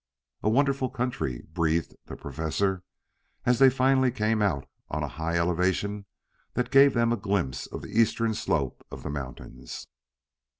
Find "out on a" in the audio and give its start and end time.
4.41-5.07